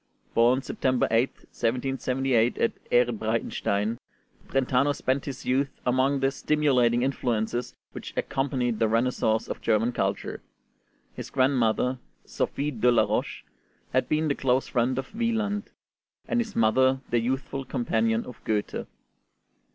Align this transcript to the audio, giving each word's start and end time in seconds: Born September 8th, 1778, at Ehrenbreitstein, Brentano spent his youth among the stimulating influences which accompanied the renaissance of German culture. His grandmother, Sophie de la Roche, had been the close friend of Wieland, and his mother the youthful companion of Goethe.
Born 0.33 0.63
September 0.63 1.07
8th, 1.09 1.41
1778, 1.53 2.57
at 2.57 2.73
Ehrenbreitstein, 2.89 3.99
Brentano 4.47 4.95
spent 4.95 5.25
his 5.25 5.45
youth 5.45 5.69
among 5.85 6.21
the 6.21 6.31
stimulating 6.31 7.03
influences 7.03 7.75
which 7.91 8.11
accompanied 8.17 8.79
the 8.79 8.87
renaissance 8.87 9.47
of 9.47 9.61
German 9.61 9.91
culture. 9.91 10.41
His 11.13 11.29
grandmother, 11.29 11.99
Sophie 12.25 12.71
de 12.71 12.91
la 12.91 13.03
Roche, 13.03 13.43
had 13.93 14.09
been 14.09 14.27
the 14.27 14.33
close 14.33 14.67
friend 14.67 14.97
of 14.97 15.13
Wieland, 15.13 15.69
and 16.27 16.39
his 16.39 16.55
mother 16.55 17.01
the 17.11 17.19
youthful 17.19 17.63
companion 17.63 18.25
of 18.25 18.43
Goethe. 18.43 18.87